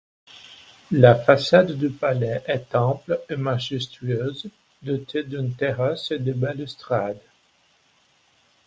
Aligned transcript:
La 0.93 1.13
façade 1.13 1.73
du 1.73 1.91
palais 1.91 2.41
est 2.47 2.73
ample 2.73 3.21
et 3.29 3.35
majestueuse, 3.35 4.49
dotée 4.81 5.21
d'une 5.23 5.53
terrasse 5.53 6.09
et 6.09 6.17
de 6.17 6.33
balustrades. 6.33 7.21